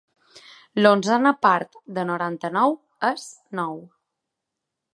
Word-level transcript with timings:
L'onzena 0.79 1.33
part 1.47 1.77
de 1.97 2.05
noranta-nou 2.11 2.73
és 3.11 3.27
nou. 3.61 3.77